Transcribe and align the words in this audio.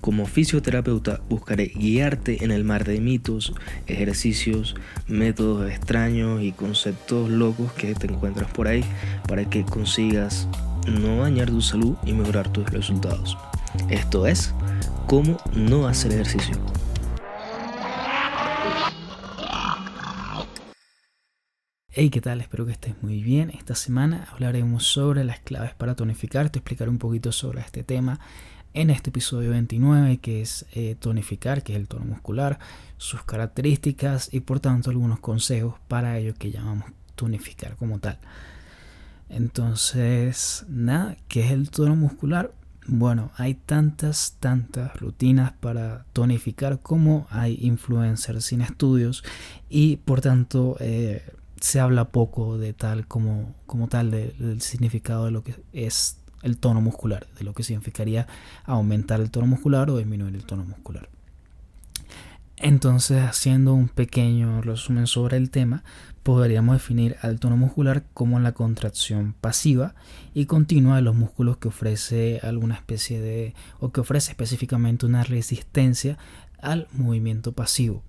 Como 0.00 0.26
fisioterapeuta 0.26 1.20
buscaré 1.28 1.66
guiarte 1.66 2.42
en 2.42 2.52
el 2.52 2.64
mar 2.64 2.84
de 2.84 3.00
mitos, 3.00 3.52
ejercicios, 3.86 4.74
métodos 5.06 5.70
extraños 5.70 6.42
y 6.42 6.52
conceptos 6.52 7.28
locos 7.28 7.70
que 7.74 7.94
te 7.94 8.06
encuentras 8.06 8.50
por 8.50 8.66
ahí 8.66 8.82
para 9.28 9.44
que 9.44 9.62
consigas 9.64 10.48
no 10.86 11.18
dañar 11.18 11.50
tu 11.50 11.60
salud 11.60 11.96
y 12.06 12.14
mejorar 12.14 12.50
tus 12.50 12.70
resultados. 12.70 13.36
Esto 13.90 14.26
es, 14.26 14.54
cómo 15.06 15.36
no 15.54 15.86
hacer 15.86 16.12
ejercicio. 16.12 16.56
Hey, 21.92 22.08
¿qué 22.08 22.20
tal? 22.22 22.40
Espero 22.40 22.64
que 22.64 22.72
estés 22.72 22.94
muy 23.02 23.22
bien. 23.22 23.50
Esta 23.50 23.74
semana 23.74 24.26
hablaremos 24.32 24.84
sobre 24.84 25.24
las 25.24 25.40
claves 25.40 25.74
para 25.74 25.96
tonificar. 25.96 26.48
Te 26.48 26.60
explicaré 26.60 26.88
un 26.88 26.98
poquito 26.98 27.32
sobre 27.32 27.60
este 27.60 27.82
tema 27.82 28.20
en 28.74 28.90
este 28.90 29.10
episodio 29.10 29.50
29 29.50 30.18
que 30.18 30.42
es 30.42 30.66
eh, 30.72 30.96
tonificar, 30.98 31.62
que 31.62 31.72
es 31.72 31.78
el 31.78 31.88
tono 31.88 32.04
muscular, 32.04 32.58
sus 32.96 33.22
características 33.24 34.32
y 34.32 34.40
por 34.40 34.60
tanto 34.60 34.90
algunos 34.90 35.20
consejos 35.20 35.74
para 35.88 36.18
ello 36.18 36.34
que 36.34 36.50
llamamos 36.50 36.90
tonificar 37.14 37.76
como 37.76 37.98
tal. 37.98 38.18
Entonces, 39.28 40.64
nada, 40.68 41.16
¿qué 41.28 41.44
es 41.44 41.52
el 41.52 41.70
tono 41.70 41.94
muscular? 41.96 42.52
Bueno, 42.86 43.30
hay 43.36 43.54
tantas, 43.54 44.36
tantas 44.40 44.96
rutinas 44.96 45.52
para 45.52 46.06
tonificar 46.12 46.80
como 46.80 47.26
hay 47.30 47.58
influencers 47.60 48.46
sin 48.46 48.62
estudios 48.62 49.22
y 49.68 49.96
por 49.98 50.20
tanto 50.20 50.76
eh, 50.80 51.22
se 51.60 51.78
habla 51.78 52.06
poco 52.06 52.58
de 52.58 52.72
tal 52.72 53.06
como, 53.06 53.54
como 53.66 53.86
tal 53.88 54.10
del 54.10 54.60
significado 54.62 55.26
de 55.26 55.30
lo 55.30 55.44
que 55.44 55.54
es 55.72 56.19
el 56.42 56.58
tono 56.58 56.80
muscular, 56.80 57.26
de 57.38 57.44
lo 57.44 57.54
que 57.54 57.62
significaría 57.62 58.26
aumentar 58.64 59.20
el 59.20 59.30
tono 59.30 59.46
muscular 59.46 59.90
o 59.90 59.98
disminuir 59.98 60.34
el 60.34 60.44
tono 60.44 60.64
muscular. 60.64 61.08
Entonces, 62.56 63.22
haciendo 63.22 63.72
un 63.72 63.88
pequeño 63.88 64.60
resumen 64.60 65.06
sobre 65.06 65.38
el 65.38 65.50
tema, 65.50 65.82
podríamos 66.22 66.74
definir 66.74 67.16
al 67.22 67.40
tono 67.40 67.56
muscular 67.56 68.04
como 68.12 68.38
la 68.38 68.52
contracción 68.52 69.34
pasiva 69.40 69.94
y 70.34 70.44
continua 70.44 70.96
de 70.96 71.02
los 71.02 71.16
músculos 71.16 71.56
que 71.56 71.68
ofrece 71.68 72.38
alguna 72.42 72.74
especie 72.74 73.18
de 73.18 73.54
o 73.78 73.92
que 73.92 74.02
ofrece 74.02 74.32
específicamente 74.32 75.06
una 75.06 75.24
resistencia 75.24 76.18
al 76.60 76.86
movimiento 76.92 77.52
pasivo. 77.52 78.02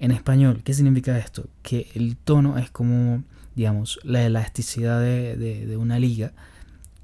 En 0.00 0.10
español, 0.10 0.62
¿qué 0.64 0.74
significa 0.74 1.16
esto? 1.16 1.46
Que 1.62 1.88
el 1.94 2.16
tono 2.16 2.58
es 2.58 2.70
como, 2.70 3.22
digamos, 3.54 4.00
la 4.02 4.24
elasticidad 4.24 5.00
de, 5.00 5.36
de 5.36 5.76
una 5.76 6.00
liga 6.00 6.32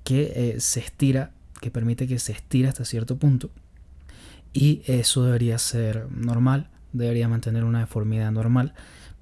que 0.05 0.33
eh, 0.34 0.60
se 0.60 0.80
estira, 0.80 1.33
que 1.60 1.70
permite 1.70 2.06
que 2.06 2.19
se 2.19 2.33
estira 2.33 2.69
hasta 2.69 2.84
cierto 2.84 3.16
punto. 3.16 3.50
Y 4.52 4.83
eso 4.86 5.24
debería 5.24 5.58
ser 5.58 6.06
normal, 6.11 6.70
debería 6.92 7.28
mantener 7.28 7.64
una 7.64 7.80
deformidad 7.80 8.30
normal. 8.30 8.74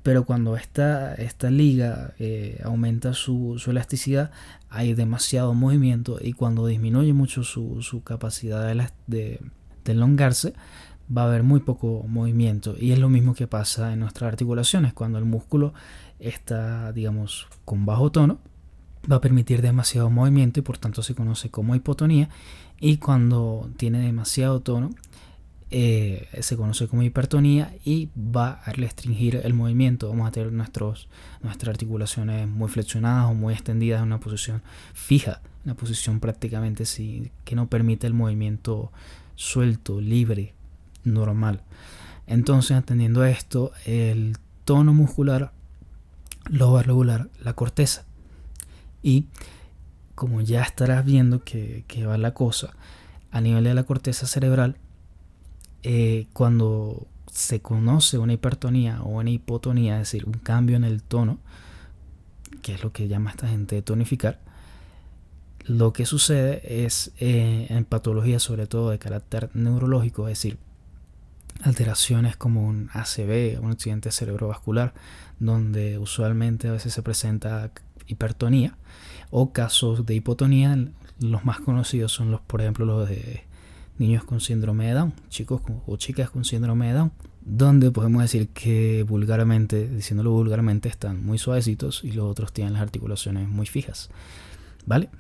Pero 0.03 0.25
cuando 0.25 0.57
esta, 0.57 1.15
esta 1.15 1.49
liga 1.49 2.13
eh, 2.19 2.61
aumenta 2.65 3.15
su, 3.15 3.63
elasticidad, 3.67 4.33
hay 4.69 4.95
demasiado 4.95 5.55
movimiento 5.55 6.19
y 6.21 6.33
cuando 6.33 6.67
disminuye 6.67 7.13
mucho 7.13 7.45
su, 7.45 8.03
capacidad 8.05 8.67
de, 8.67 8.89
de, 9.07 9.41
de 9.85 9.93
elongarse, 9.93 10.55
va 11.17 11.23
a 11.23 11.27
haber 11.27 11.45
muy 11.45 11.61
poco 11.61 12.05
movimiento. 12.09 12.75
Y 12.79 12.93
es 12.93 12.99
lo 12.99 13.09
mismo 13.09 13.35
que 13.35 13.47
pasa 13.47 13.93
en 13.93 14.01
nuestras 14.01 14.29
articulaciones. 14.29 14.93
Cuando 14.93 15.19
el 15.19 15.25
músculo 15.25 15.73
está, 16.19 16.93
digamos, 16.93 17.47
con 17.65 17.87
bajo 17.87 18.11
tono, 18.11 18.41
va 19.11 19.17
a 19.17 19.21
permitir 19.21 19.63
demasiado 19.63 20.11
movimiento 20.11 20.61
y 20.61 20.63
por 20.63 20.79
tanto 20.79 21.03
se 21.03 21.15
conoce 21.15 21.51
como 21.51 21.75
hipotonía. 21.75 22.29
Y 22.81 22.97
cuando 22.99 23.71
tiene 23.77 24.01
demasiado 24.01 24.61
tono 24.61 24.91
eh, 25.71 26.29
se 26.41 26.57
conoce 26.57 26.87
como 26.87 27.03
hipertonía 27.03 27.75
y 27.85 28.11
va 28.17 28.61
a 28.65 28.73
restringir 28.73 29.41
el 29.43 29.55
movimiento. 29.55 30.09
Vamos 30.11 30.29
a 30.29 30.31
tener 30.31 30.53
nuestros, 30.53 31.09
nuestras 31.43 31.71
articulaciones 31.71 32.47
muy 32.47 32.69
flexionadas 32.69 33.31
o 33.31 33.35
muy 33.35 33.55
extendidas 33.55 34.01
en 34.01 34.09
una 34.09 34.21
posición 34.21 34.63
fija 34.93 35.41
una 35.65 35.75
posición 35.75 36.21
prácticamente 36.21 36.85
sí, 36.85 37.31
que 37.45 37.55
no 37.55 37.69
permite 37.69 38.07
el 38.07 38.15
movimiento 38.15 38.93
suelto 39.35 40.01
libre 40.01 40.55
normal. 41.05 41.63
Entonces 42.27 42.77
entendiendo 42.77 43.25
esto 43.25 43.73
el 43.85 44.37
tono 44.65 44.93
muscular 44.93 45.53
lo 46.51 46.73
va 46.73 46.81
a 46.81 46.83
regular 46.83 47.29
la 47.43 47.55
corteza 47.55 48.05
y 49.03 49.27
como 50.15 50.41
ya 50.41 50.63
estarás 50.63 51.05
viendo 51.05 51.43
que, 51.45 51.85
va 52.07 52.19
la 52.19 52.35
cosa, 52.35 52.75
a 53.31 53.41
nivel 53.41 53.65
de 53.65 53.75
la 53.75 53.85
corteza 53.85 54.27
cerebral, 54.27 54.77
eh, 55.83 56.27
cuando 56.33 57.07
se 57.31 57.61
conoce 57.61 58.19
una 58.19 58.35
hipertonía 58.35 59.03
o 59.03 59.09
una 59.19 59.31
hipotonía, 59.31 59.95
es 59.95 60.11
decir, 60.11 60.27
un 60.27 60.35
cambio 60.35 60.77
en 60.77 60.85
el 60.85 61.03
tono, 61.03 61.39
que 62.63 62.75
es 62.75 62.83
lo 62.83 62.93
que 62.93 63.09
llama 63.09 63.31
esta 63.31 63.49
gente 63.49 63.77
de 63.77 63.83
tonificar, 63.83 64.39
lo 65.65 65.93
que 65.93 66.07
sucede 66.07 66.85
es 66.85 67.13
eh, 67.19 67.67
en 67.71 67.85
patologías 67.85 68.43
sobre 68.43 68.67
todo 68.67 68.91
de 68.91 68.99
carácter 68.99 69.51
neurológico, 69.55 70.29
es 70.29 70.39
decir, 70.39 70.59
alteraciones 71.63 72.37
como 72.37 72.67
un 72.67 72.91
ACV, 72.93 73.61
un 73.61 73.71
accidente 73.71 74.11
cerebrovascular, 74.11 74.95
donde 75.39 75.99
usualmente 75.99 76.69
a 76.69 76.73
veces 76.73 76.93
se 76.93 77.03
presenta 77.03 77.71
hipertonía 78.07 78.77
o 79.31 79.53
casos 79.53 80.07
de 80.07 80.15
hipotonía. 80.15 80.77
Los 81.21 81.45
más 81.45 81.61
conocidos 81.61 82.13
son 82.13 82.31
los, 82.31 82.41
por 82.41 82.61
ejemplo, 82.61 82.85
los 82.85 83.09
de 83.09 83.45
niños 83.99 84.25
con 84.25 84.41
síndrome 84.41 84.87
de 84.87 84.93
Down, 84.95 85.15
chicos 85.29 85.63
o 85.87 85.97
chicas 85.97 86.31
con 86.31 86.45
síndrome 86.45 86.89
de 86.89 86.95
Down, 86.95 87.13
donde 87.45 87.91
podemos 87.91 88.23
decir 88.23 88.49
que 88.49 89.05
vulgarmente, 89.05 89.89
diciéndolo 89.89 90.33
vulgarmente, 90.33 90.89
están 90.89 91.25
muy 91.25 91.39
suavecitos 91.39 92.03
y 92.05 92.13
los 92.13 92.31
otros 92.31 92.53
tienen 92.53 92.75
las 92.75 92.83
articulaciones 92.83 93.49
muy 93.49 93.67
fijas. 93.67 94.11
¿Vale? 94.87 95.11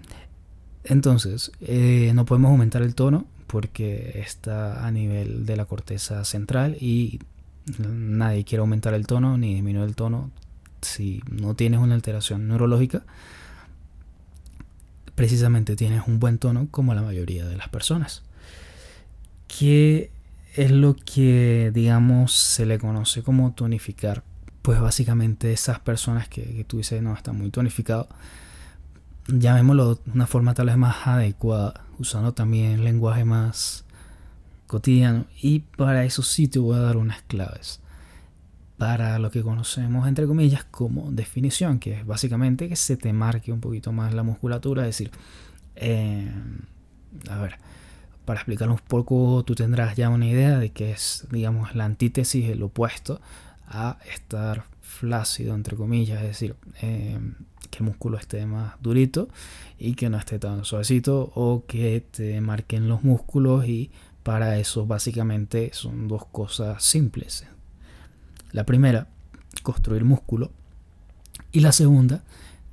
Entonces, 0.84 1.52
eh, 1.60 2.10
no 2.14 2.24
podemos 2.24 2.50
aumentar 2.50 2.82
el 2.82 2.94
tono 2.94 3.26
porque 3.46 4.20
está 4.20 4.86
a 4.86 4.90
nivel 4.90 5.46
de 5.46 5.56
la 5.56 5.66
corteza 5.66 6.24
central 6.24 6.76
y 6.80 7.20
nadie 7.78 8.44
quiere 8.44 8.60
aumentar 8.60 8.94
el 8.94 9.06
tono 9.06 9.38
ni 9.38 9.54
disminuir 9.54 9.86
el 9.86 9.94
tono, 9.94 10.30
si 10.82 11.22
no 11.30 11.54
tienes 11.54 11.80
una 11.80 11.94
alteración 11.94 12.48
neurológica, 12.48 13.02
precisamente 15.14 15.76
tienes 15.76 16.02
un 16.06 16.18
buen 16.18 16.38
tono 16.38 16.68
como 16.70 16.94
la 16.94 17.02
mayoría 17.02 17.46
de 17.46 17.56
las 17.56 17.68
personas. 17.68 18.22
¿Qué 19.46 20.10
es 20.54 20.70
lo 20.70 20.96
que, 20.96 21.70
digamos, 21.74 22.32
se 22.32 22.66
le 22.66 22.78
conoce 22.78 23.22
como 23.22 23.52
tonificar? 23.52 24.22
Pues 24.62 24.80
básicamente 24.80 25.52
esas 25.52 25.80
personas 25.80 26.28
que, 26.28 26.64
tú 26.66 26.78
dices, 26.78 27.02
no, 27.02 27.14
está 27.14 27.32
muy 27.32 27.50
tonificado, 27.50 28.08
llamémoslo 29.26 29.96
de 29.96 30.00
una 30.14 30.26
forma 30.26 30.54
tal 30.54 30.66
vez 30.66 30.76
más 30.76 31.06
adecuada, 31.06 31.84
usando 31.98 32.32
también 32.32 32.84
lenguaje 32.84 33.24
más 33.24 33.84
cotidiano. 34.66 35.26
Y 35.40 35.60
para 35.60 36.04
eso 36.04 36.22
sí 36.22 36.48
te 36.48 36.58
voy 36.58 36.76
a 36.76 36.80
dar 36.80 36.96
unas 36.96 37.22
claves 37.22 37.81
para 38.78 39.18
lo 39.18 39.30
que 39.30 39.42
conocemos 39.42 40.08
entre 40.08 40.26
comillas 40.26 40.64
como 40.64 41.10
definición, 41.12 41.78
que 41.78 42.00
es 42.00 42.06
básicamente 42.06 42.68
que 42.68 42.76
se 42.76 42.96
te 42.96 43.12
marque 43.12 43.52
un 43.52 43.60
poquito 43.60 43.92
más 43.92 44.14
la 44.14 44.22
musculatura, 44.22 44.82
es 44.82 44.88
decir, 44.88 45.10
eh, 45.76 46.30
a 47.28 47.38
ver, 47.38 47.58
para 48.24 48.40
explicarlo 48.40 48.74
un 48.74 48.80
poco, 48.80 49.44
tú 49.44 49.54
tendrás 49.54 49.96
ya 49.96 50.08
una 50.08 50.26
idea 50.26 50.58
de 50.58 50.70
que 50.70 50.92
es, 50.92 51.26
digamos, 51.30 51.74
la 51.74 51.84
antítesis, 51.84 52.48
el 52.48 52.62
opuesto 52.62 53.20
a 53.66 53.98
estar 54.12 54.64
flácido, 54.80 55.54
entre 55.54 55.76
comillas, 55.76 56.20
es 56.22 56.28
decir, 56.28 56.56
eh, 56.82 57.18
que 57.70 57.78
el 57.78 57.84
músculo 57.84 58.18
esté 58.18 58.44
más 58.46 58.74
durito 58.80 59.28
y 59.78 59.94
que 59.94 60.10
no 60.10 60.18
esté 60.18 60.38
tan 60.38 60.64
suavecito 60.64 61.32
o 61.34 61.64
que 61.66 62.04
te 62.10 62.40
marquen 62.40 62.88
los 62.88 63.02
músculos 63.02 63.66
y 63.66 63.90
para 64.22 64.58
eso 64.58 64.86
básicamente 64.86 65.70
son 65.72 66.06
dos 66.06 66.26
cosas 66.26 66.82
simples. 66.84 67.46
La 68.52 68.64
primera, 68.64 69.08
construir 69.62 70.04
músculo. 70.04 70.50
Y 71.50 71.60
la 71.60 71.72
segunda, 71.72 72.22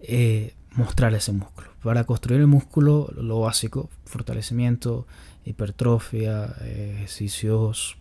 eh, 0.01 0.53
mostrar 0.73 1.13
ese 1.13 1.31
músculo. 1.31 1.69
Para 1.83 2.03
construir 2.03 2.41
el 2.41 2.47
músculo, 2.47 3.11
lo 3.17 3.39
básico, 3.41 3.89
fortalecimiento, 4.05 5.07
hipertrofia, 5.45 6.55
ejercicios 6.61 7.97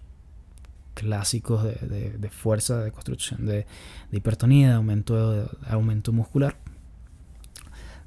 clásicos 0.94 1.62
de, 1.62 2.30
fuerza, 2.30 2.80
de 2.80 2.90
construcción 2.90 3.46
de, 3.46 3.66
hipertonía, 4.10 4.70
de 4.70 4.74
aumento, 4.74 5.48
aumento 5.68 6.12
muscular, 6.12 6.56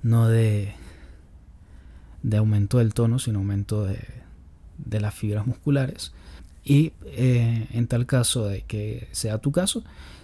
no 0.03 0.27
de, 0.27 0.73
de 2.23 2.37
aumento 2.37 2.79
del 2.79 2.93
tono, 2.93 3.17
sino 3.17 3.39
aumento 3.39 3.85
de, 3.85 4.99
las 4.99 5.13
fibras 5.13 5.47
musculares. 5.47 6.13
Y 6.63 6.93
eh, 7.05 7.67
en 7.71 7.87
tal 7.87 8.05
caso 8.05 8.45
de 8.45 8.61
que 8.61 9.07
sea 9.11 9.39
tu 9.39 9.51
caso, 9.51 9.83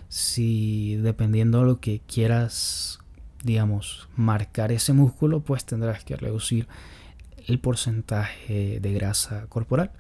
si 0.10 0.96
dependiendo 0.98 1.60
de 1.60 1.66
lo 1.66 1.80
que 1.80 2.02
quieras, 2.02 3.00
digamos, 3.44 4.08
marcar 4.16 4.72
ese 4.72 4.94
músculo, 4.94 5.42
pues 5.42 5.66
tendrás 5.66 6.04
que 6.04 6.16
reducir 6.16 6.68
el 7.48 7.60
porcentaje 7.60 8.80
de 8.80 8.94
grasa 8.94 9.46
corporal 9.48 9.92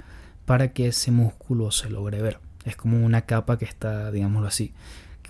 para 0.45 0.74
que 0.74 0.88
ese 0.88 1.12
músculo 1.12 1.72
se 1.72 1.89
logre 1.89 2.22
ver. 2.22 2.39
Es 2.66 2.75
como 2.75 3.04
una 3.06 3.22
capa 3.22 3.57
que 3.57 3.66
está, 3.66 4.12
digámoslo 4.12 4.48
así, 4.48 4.74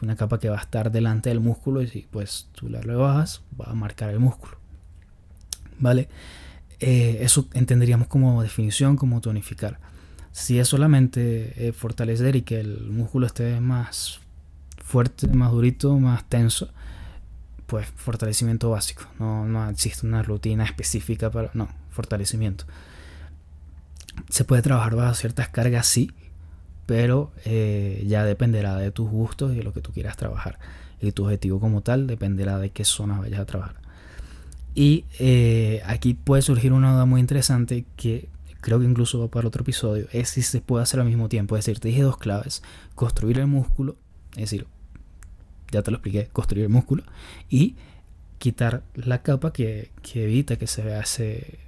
una 0.01 0.15
capa 0.15 0.39
que 0.39 0.49
va 0.49 0.57
a 0.57 0.61
estar 0.61 0.91
delante 0.91 1.29
del 1.29 1.39
músculo 1.39 1.81
y 1.81 1.87
si 1.87 2.07
pues 2.09 2.49
tú 2.53 2.69
la 2.69 2.81
rebajas, 2.81 3.41
va 3.59 3.71
a 3.71 3.73
marcar 3.73 4.09
el 4.09 4.19
músculo. 4.19 4.57
¿Vale? 5.79 6.09
Eh, 6.79 7.19
eso 7.21 7.47
entenderíamos 7.53 8.07
como 8.07 8.41
definición, 8.41 8.95
como 8.95 9.21
tonificar. 9.21 9.79
Si 10.37 10.59
es 10.59 10.67
solamente 10.67 11.67
eh, 11.67 11.73
fortalecer 11.73 12.35
y 12.35 12.43
que 12.43 12.59
el 12.59 12.91
músculo 12.91 13.25
esté 13.25 13.59
más 13.59 14.19
fuerte, 14.77 15.27
más 15.29 15.51
durito, 15.51 15.97
más 15.97 16.29
tenso, 16.29 16.69
pues 17.65 17.87
fortalecimiento 17.95 18.69
básico. 18.69 19.01
No, 19.17 19.47
no 19.47 19.67
existe 19.67 20.05
una 20.05 20.21
rutina 20.21 20.63
específica 20.63 21.31
para... 21.31 21.49
No, 21.55 21.67
fortalecimiento. 21.89 22.65
Se 24.29 24.43
puede 24.43 24.61
trabajar 24.61 24.95
bajo 24.95 25.15
ciertas 25.15 25.49
cargas, 25.49 25.87
sí, 25.87 26.11
pero 26.85 27.31
eh, 27.43 28.03
ya 28.05 28.23
dependerá 28.23 28.75
de 28.75 28.91
tus 28.91 29.09
gustos 29.09 29.53
y 29.53 29.55
de 29.55 29.63
lo 29.63 29.73
que 29.73 29.81
tú 29.81 29.91
quieras 29.91 30.17
trabajar. 30.17 30.59
Y 31.01 31.13
tu 31.13 31.23
objetivo 31.25 31.59
como 31.59 31.81
tal 31.81 32.05
dependerá 32.05 32.59
de 32.59 32.69
qué 32.69 32.85
zona 32.85 33.17
vayas 33.17 33.39
a 33.39 33.45
trabajar. 33.45 33.77
Y 34.75 35.05
eh, 35.17 35.81
aquí 35.87 36.13
puede 36.13 36.43
surgir 36.43 36.73
una 36.73 36.93
duda 36.93 37.05
muy 37.05 37.21
interesante 37.21 37.85
que 37.95 38.29
creo 38.67 38.81
que 38.81 38.85
incluso 38.85 39.17
va 39.17 39.29
para 39.29 39.47
otro 39.47 39.61
episodio, 39.61 40.09
es 40.11 40.27
si 40.27 40.41
se 40.41 40.59
puede 40.59 40.83
hacer 40.83 40.99
al 40.99 41.05
mismo 41.05 41.29
tiempo. 41.29 41.55
Es 41.55 41.63
decir, 41.63 41.79
te 41.79 41.87
dije 41.87 42.01
dos 42.01 42.17
claves, 42.17 42.63
construir 42.95 43.39
el 43.39 43.47
músculo, 43.47 43.95
es 44.31 44.51
decir, 44.51 44.67
ya 45.71 45.83
te 45.83 45.89
lo 45.89 45.95
expliqué, 45.95 46.27
construir 46.33 46.65
el 46.65 46.69
músculo, 46.69 47.03
y 47.49 47.77
quitar 48.39 48.83
la 48.93 49.21
capa 49.21 49.53
que, 49.53 49.91
evita 50.13 50.57
que 50.57 50.67
se 50.67 50.83
vea 50.83 50.99
ese, 50.99 51.59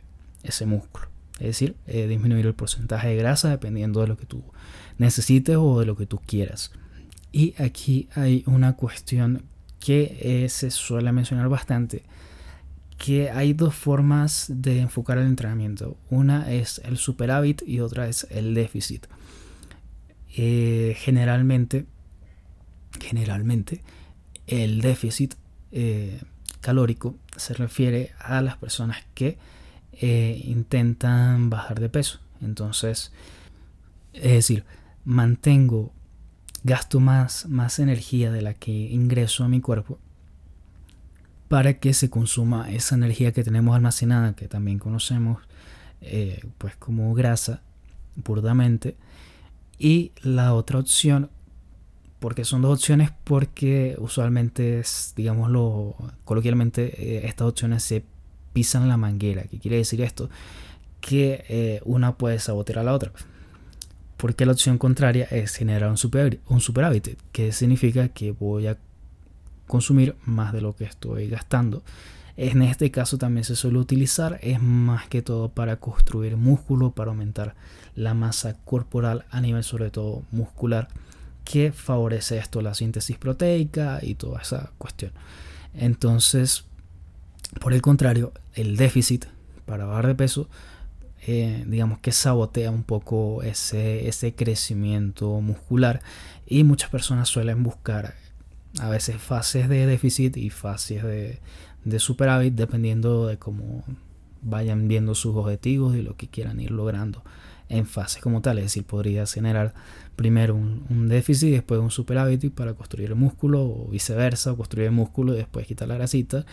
ese 0.43 0.65
músculo. 0.65 1.07
Es 1.35 1.47
decir, 1.47 1.77
eh, 1.87 2.05
disminuir 2.05 2.45
el 2.45 2.53
porcentaje 2.53 3.07
de 3.07 3.15
grasa 3.15 3.49
dependiendo 3.49 4.01
de 4.01 4.07
lo 4.07 4.17
que 4.17 4.25
tú 4.25 4.43
necesites 4.97 5.55
o 5.55 5.79
de 5.79 5.85
lo 5.85 5.95
que 5.95 6.05
tú 6.05 6.19
quieras. 6.25 6.73
Y 7.31 7.55
aquí 7.61 8.09
hay 8.13 8.43
una 8.45 8.75
cuestión 8.75 9.43
que 9.79 10.17
eh, 10.19 10.49
se 10.49 10.69
suele 10.69 11.13
mencionar 11.13 11.47
bastante 11.47 12.03
que 12.99 13.31
hay 13.31 13.53
dos 13.53 13.73
formas 13.73 14.45
de 14.49 14.81
enfocar 14.81 15.17
el 15.17 15.25
entrenamiento. 15.25 15.97
Una 16.09 16.51
es 16.51 16.79
el 16.83 16.97
superávit 16.97 17.63
y 17.65 17.79
otra 17.79 18.09
es 18.09 18.27
el 18.29 18.53
déficit. 18.53 19.07
Eh, 20.35 20.95
generalmente, 20.99 21.85
generalmente, 22.99 23.81
el 24.47 24.81
déficit 24.81 25.35
eh, 25.71 26.21
calórico 26.59 27.15
se 27.37 27.53
refiere 27.53 28.11
a 28.19 28.41
las 28.41 28.57
personas 28.57 28.97
que 29.13 29.37
eh, 29.93 30.41
intentan 30.43 31.49
bajar 31.49 31.79
de 31.79 31.87
peso. 31.87 32.19
Entonces, 32.41 33.13
es 34.11 34.33
decir, 34.33 34.65
mantengo, 35.05 35.93
gasto 36.63 36.99
más, 36.99 37.45
más 37.47 37.79
energía 37.79 38.29
de 38.29 38.41
la 38.41 38.53
que 38.55 38.71
ingreso 38.71 39.45
a 39.45 39.47
mi 39.47 39.61
cuerpo 39.61 39.99
para 41.49 41.79
que 41.79 41.93
se 41.93 42.09
consuma 42.09 42.71
esa 42.71 42.95
energía 42.95 43.33
que 43.33 43.43
tenemos 43.43 43.75
almacenada, 43.75 44.33
que 44.33 44.47
también 44.47 44.79
conocemos 44.79 45.39
eh, 45.99 46.39
pues 46.59 46.75
como 46.77 47.13
grasa 47.15 47.61
burdamente. 48.15 48.95
Y 49.79 50.11
la 50.21 50.53
otra 50.53 50.79
opción, 50.79 51.31
porque 52.19 52.45
son 52.45 52.61
dos 52.61 52.79
opciones, 52.79 53.11
porque 53.23 53.95
usualmente, 53.97 54.79
es, 54.79 55.13
digámoslo 55.15 55.95
coloquialmente, 56.23 57.17
eh, 57.17 57.27
estas 57.27 57.47
opciones 57.47 57.81
se 57.83 58.05
pisan 58.53 58.87
la 58.87 58.97
manguera. 58.97 59.43
¿Qué 59.43 59.57
quiere 59.57 59.77
decir 59.77 60.01
esto? 60.01 60.29
Que 61.01 61.45
eh, 61.49 61.81
una 61.83 62.15
puede 62.15 62.37
sabotear 62.37 62.79
a 62.79 62.83
la 62.83 62.93
otra. 62.93 63.11
Porque 64.17 64.45
la 64.45 64.51
opción 64.51 64.77
contraria 64.77 65.25
es 65.31 65.55
generar 65.55 65.89
un, 65.89 65.97
super, 65.97 66.39
un 66.47 66.61
superávit, 66.61 67.17
que 67.31 67.53
significa 67.53 68.09
que 68.09 68.33
voy 68.33 68.67
a 68.67 68.77
consumir 69.69 70.15
más 70.25 70.51
de 70.51 70.61
lo 70.61 70.75
que 70.75 70.83
estoy 70.83 71.29
gastando. 71.29 71.83
En 72.35 72.61
este 72.61 72.89
caso 72.89 73.17
también 73.17 73.43
se 73.43 73.55
suele 73.55 73.77
utilizar, 73.77 74.39
es 74.41 74.61
más 74.61 75.07
que 75.07 75.21
todo 75.21 75.49
para 75.49 75.77
construir 75.77 76.37
músculo, 76.37 76.91
para 76.91 77.11
aumentar 77.11 77.55
la 77.95 78.13
masa 78.13 78.55
corporal 78.65 79.25
a 79.29 79.41
nivel 79.41 79.63
sobre 79.63 79.91
todo 79.91 80.23
muscular, 80.31 80.87
que 81.45 81.71
favorece 81.71 82.37
esto 82.37 82.61
la 82.61 82.73
síntesis 82.73 83.17
proteica 83.17 83.99
y 84.01 84.15
toda 84.15 84.41
esa 84.41 84.71
cuestión. 84.77 85.11
Entonces, 85.73 86.65
por 87.61 87.73
el 87.73 87.81
contrario, 87.81 88.33
el 88.53 88.75
déficit 88.75 89.25
para 89.65 89.85
bajar 89.85 90.07
de 90.07 90.15
peso, 90.15 90.49
eh, 91.27 91.63
digamos 91.67 91.99
que 91.99 92.11
sabotea 92.11 92.71
un 92.71 92.83
poco 92.83 93.43
ese, 93.43 94.07
ese 94.07 94.33
crecimiento 94.33 95.41
muscular 95.41 96.01
y 96.47 96.63
muchas 96.63 96.89
personas 96.89 97.29
suelen 97.29 97.61
buscar 97.63 98.15
a 98.77 98.89
veces 98.89 99.17
fases 99.17 99.67
de 99.67 99.85
déficit 99.85 100.37
y 100.37 100.49
fases 100.49 101.03
de, 101.03 101.99
superávit 101.99 102.53
dependiendo 102.53 103.25
de 103.25 103.37
cómo 103.37 103.83
vayan 104.41 104.87
viendo 104.87 105.15
sus 105.15 105.35
objetivos 105.35 105.95
y 105.95 106.01
lo 106.01 106.15
que 106.15 106.27
quieran 106.27 106.59
ir 106.59 106.71
logrando 106.71 107.23
en 107.67 107.85
fases 107.85 108.21
como 108.21 108.41
tal. 108.41 108.59
Es 108.59 108.65
decir, 108.65 108.85
podrías 108.85 109.33
generar 109.33 109.73
primero 110.15 110.55
un, 110.55 111.07
déficit 111.07 111.49
y 111.49 111.51
después 111.51 111.79
un 111.79 111.91
superávit 111.91 112.53
para 112.53 112.73
construir 112.73 113.09
el 113.09 113.15
músculo 113.15 113.63
o 113.63 113.87
viceversa, 113.87 114.51
o 114.51 114.57
construir 114.57 114.87
el 114.87 114.93
músculo 114.93 115.33
y 115.33 115.37
después 115.37 115.65
quitar 115.65 115.87
la 115.87 115.95
grasita. 115.95 116.45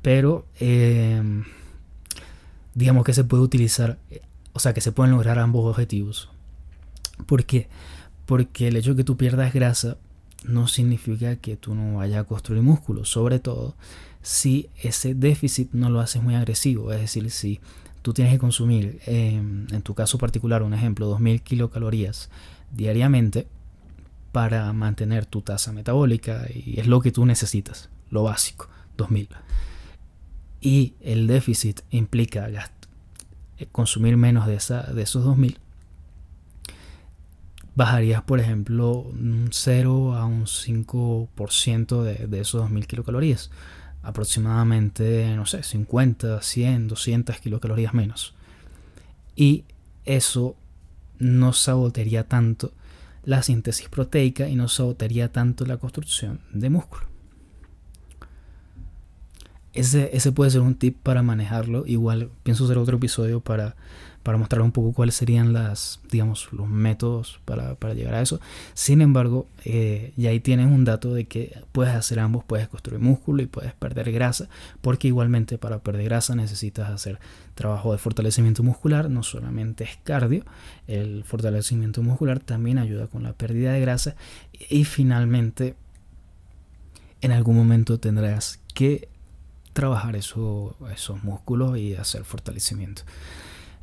Pero 0.00 0.46
em, 0.60 1.44
digamos 2.74 3.04
que 3.04 3.14
se 3.14 3.24
puede 3.24 3.42
utilizar, 3.42 3.98
o 4.52 4.58
sea, 4.58 4.74
que 4.74 4.80
se 4.80 4.92
pueden 4.92 5.12
lograr 5.12 5.38
ambos 5.38 5.64
objetivos. 5.64 6.30
¿Por 7.26 7.44
qué? 7.44 7.68
Porque 8.26 8.68
el 8.68 8.76
hecho 8.76 8.90
de 8.90 8.98
que 8.98 9.04
tú 9.04 9.16
pierdas 9.16 9.52
grasa 9.52 9.96
no 10.44 10.68
significa 10.68 11.36
que 11.36 11.56
tú 11.56 11.74
no 11.74 11.96
vayas 11.96 12.20
a 12.20 12.24
construir 12.24 12.62
músculo, 12.62 13.04
sobre 13.04 13.38
todo 13.38 13.74
si 14.22 14.70
ese 14.82 15.14
déficit 15.14 15.72
no 15.72 15.90
lo 15.90 16.00
haces 16.00 16.22
muy 16.22 16.34
agresivo, 16.34 16.92
es 16.92 17.00
decir, 17.00 17.30
si 17.30 17.60
tú 18.02 18.12
tienes 18.12 18.32
que 18.32 18.38
consumir, 18.38 19.00
em, 19.06 19.66
en 19.70 19.82
tu 19.82 19.94
caso 19.94 20.18
particular, 20.18 20.62
un 20.62 20.74
ejemplo, 20.74 21.06
2000 21.06 21.42
kilocalorías 21.42 22.30
diariamente 22.70 23.46
para 24.32 24.72
mantener 24.72 25.26
tu 25.26 25.42
tasa 25.42 25.72
metabólica 25.72 26.46
y 26.52 26.80
es 26.80 26.86
lo 26.86 27.00
que 27.00 27.12
tú 27.12 27.24
necesitas, 27.26 27.90
lo 28.10 28.24
básico, 28.24 28.68
2000. 28.96 29.28
Y 30.60 30.94
el 31.00 31.26
déficit 31.26 31.82
implica 31.90 32.48
eh, 33.58 33.66
consumir 33.70 34.16
menos 34.16 34.46
de, 34.46 34.54
esa, 34.54 34.82
de 34.82 35.02
esos 35.02 35.24
2000, 35.24 35.58
bajarías, 37.74 38.22
por 38.22 38.40
ejemplo, 38.40 38.98
un 38.98 39.48
0 39.52 40.16
a 40.16 40.24
un 40.26 40.46
5% 40.46 42.02
de, 42.02 42.26
de 42.26 42.40
esos 42.40 42.60
2000 42.62 42.86
kilocalorías. 42.86 43.50
Aproximadamente, 44.02 45.34
no 45.34 45.46
sé, 45.46 45.62
50, 45.62 46.42
100, 46.42 46.88
200 46.88 47.38
kilocalorías 47.38 47.94
menos. 47.94 48.34
Y 49.34 49.64
eso 50.04 50.56
no 51.18 51.52
sabotearía 51.52 52.28
tanto 52.28 52.72
la 53.24 53.42
síntesis 53.42 53.88
proteica 53.88 54.48
y 54.48 54.56
no 54.56 54.68
sabotearía 54.68 55.32
tanto 55.32 55.64
la 55.64 55.78
construcción 55.78 56.40
de 56.52 56.70
músculo. 56.70 57.13
Ese, 59.74 60.10
ese 60.12 60.32
puede 60.32 60.50
ser 60.50 60.60
un 60.60 60.76
tip 60.76 60.96
para 61.02 61.22
manejarlo. 61.22 61.84
Igual 61.86 62.30
pienso 62.42 62.64
hacer 62.64 62.78
otro 62.78 62.96
episodio 62.96 63.40
para 63.40 63.76
para 64.24 64.38
mostrar 64.38 64.62
un 64.62 64.72
poco 64.72 64.94
cuáles 64.94 65.14
serían 65.14 65.52
las, 65.52 66.00
digamos, 66.10 66.48
los 66.50 66.66
métodos 66.66 67.40
para, 67.44 67.76
llegar 67.92 68.14
a 68.14 68.22
eso. 68.22 68.40
Sin 68.72 69.02
embargo, 69.02 69.46
eh, 69.66 70.14
y 70.16 70.26
ahí 70.26 70.40
tienes 70.40 70.66
un 70.66 70.84
dato 70.84 71.12
de 71.12 71.26
que 71.26 71.60
puedes 71.72 71.94
hacer 71.94 72.18
ambos, 72.18 72.42
puedes 72.42 72.66
construir 72.66 73.02
músculo 73.02 73.42
y 73.42 73.46
puedes 73.46 73.74
perder 73.74 74.10
grasa, 74.12 74.48
porque 74.80 75.08
igualmente 75.08 75.58
para 75.58 75.80
perder 75.80 76.04
grasa 76.04 76.34
necesitas 76.34 76.88
hacer 76.88 77.20
trabajo 77.54 77.92
de 77.92 77.98
fortalecimiento 77.98 78.62
muscular, 78.62 79.10
no 79.10 79.22
solamente 79.22 79.84
es 79.84 79.98
cardio, 80.02 80.42
el 80.86 81.22
fortalecimiento 81.24 82.02
muscular 82.02 82.40
también 82.40 82.78
ayuda 82.78 83.08
con 83.08 83.24
la 83.24 83.34
pérdida 83.34 83.74
de 83.74 83.80
grasa 83.82 84.16
y 84.70 84.84
finalmente 84.84 85.74
en 87.20 87.30
algún 87.30 87.56
momento 87.56 88.00
tendrás 88.00 88.58
que 88.72 89.08
trabajar 89.74 90.16
eso, 90.16 90.76
esos 90.92 91.22
músculos 91.22 91.76
y 91.76 91.94
hacer 91.94 92.24
fortalecimiento. 92.24 93.02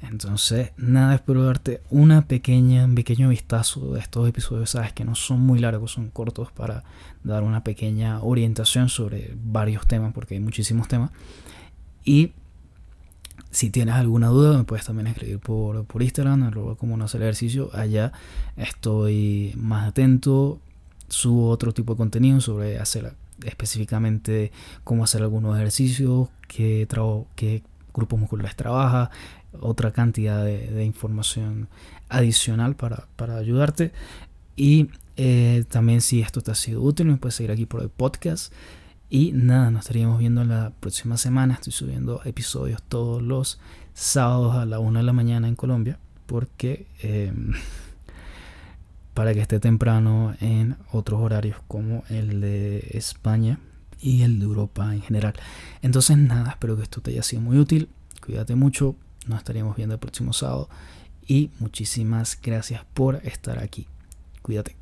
Entonces, 0.02 0.72
nada, 0.78 1.14
espero 1.14 1.44
darte 1.44 1.82
una 1.92 2.28
pequeña, 2.28 2.86
un 2.86 2.96
pequeño 2.96 3.30
vistazo 3.30 3.94
de 3.94 4.00
estos 4.00 4.28
episodios. 4.28 4.72
Sabes 4.72 4.94
que 4.94 5.06
no 5.06 5.14
son 5.14 5.42
muy 5.42 5.60
largos, 5.60 5.92
son 5.92 6.10
cortos 6.10 6.52
para 6.52 6.84
dar 7.24 7.44
una 7.44 7.64
pequeña 7.64 8.20
orientación 8.24 8.90
sobre 8.90 9.36
varios 9.44 9.86
temas, 9.86 10.12
porque 10.14 10.34
hay 10.34 10.40
muchísimos 10.40 10.88
temas. 10.88 11.12
Y 12.04 12.32
si 13.52 13.70
tienes 13.70 13.94
alguna 13.94 14.30
duda, 14.30 14.58
me 14.58 14.64
puedes 14.64 14.86
también 14.86 15.06
escribir 15.06 15.40
por, 15.40 15.86
por 15.86 16.02
Instagram, 16.02 16.44
arroba 16.44 16.76
como 16.76 16.98
no 16.98 17.06
hacer 17.06 17.22
ejercicio. 17.22 17.70
Allá 17.74 18.12
estoy 18.58 19.54
más 19.56 19.88
atento, 19.88 20.60
subo 21.10 21.50
otro 21.50 21.74
tipo 21.74 21.94
de 21.94 21.98
contenido 21.98 22.42
sobre 22.42 22.80
hacer 22.80 23.14
específicamente 23.46 24.52
cómo 24.84 25.04
hacer 25.04 25.22
algunos 25.22 25.56
ejercicios, 25.56 26.30
qué, 26.48 26.88
qué 27.36 27.64
grupos 27.94 28.20
musculares 28.20 28.56
trabaja, 28.56 29.12
otra 29.60 29.92
cantidad 29.92 30.44
de, 30.44 30.86
información 30.86 31.68
adicional 32.10 32.76
para, 32.76 33.38
ayudarte. 33.38 33.92
Y 34.56 34.90
eh, 35.18 35.64
también 35.70 36.02
si 36.02 36.22
esto 36.22 36.42
te 36.42 36.52
ha 36.52 36.56
sido 36.56 36.82
útil, 36.82 37.08
me 37.08 37.18
puedes 37.18 37.36
seguir 37.36 37.52
aquí 37.52 37.66
por 37.66 37.82
el 37.82 37.90
podcast. 37.90 38.54
Y 39.10 39.34
nada, 39.34 39.72
nos 39.72 39.82
estaríamos 39.82 40.20
viendo 40.20 40.44
la 40.46 40.72
próxima 40.80 41.18
semana. 41.18 41.56
Estoy 41.56 41.74
subiendo 41.74 42.22
episodios 42.24 42.82
todos 42.84 43.22
los 43.22 43.60
sábados 43.94 44.56
a 44.56 44.66
la 44.66 44.80
1 44.80 45.00
de 45.00 45.04
la 45.04 45.14
mañana 45.14 45.48
en 45.48 45.56
Colombia. 45.56 46.00
Porque 46.28 46.88
em, 47.02 47.54
para 49.14 49.34
que 49.34 49.42
esté 49.42 49.60
temprano 49.60 50.36
en 50.40 50.78
otros 50.92 51.22
horarios 51.22 51.58
como 51.68 52.04
el 52.10 52.42
de 52.42 52.88
España 52.92 53.60
y 54.00 54.24
el 54.24 54.40
de 54.40 54.46
Europa 54.46 54.94
en 54.94 55.02
general. 55.02 55.34
Entonces 55.82 56.18
nada, 56.18 56.52
espero 56.52 56.78
que 56.78 56.84
esto 56.84 57.02
te 57.02 57.12
haya 57.12 57.24
sido 57.24 57.42
muy 57.42 57.58
útil. 57.58 57.90
Cuídate 58.26 58.56
mucho. 58.56 58.96
Nos 59.28 59.40
estaríamos 59.40 59.76
viendo 59.76 59.94
el 59.96 60.00
próximo 60.00 60.34
sábado. 60.34 60.70
Y 61.28 61.52
muchísimas 61.60 62.40
gracias 62.42 62.84
por 62.94 63.18
estar 63.26 63.60
aquí. 63.60 63.88
Cuídate. 64.42 64.81